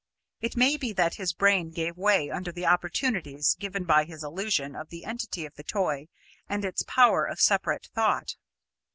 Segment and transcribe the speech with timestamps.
[0.39, 4.75] It may be that his brain gave way under the opportunities given by his illusion
[4.75, 6.07] of the entity of the toy
[6.49, 8.35] and its power of separate thought.